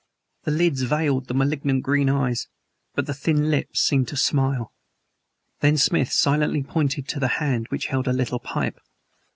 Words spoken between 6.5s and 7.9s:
pointed to the hand which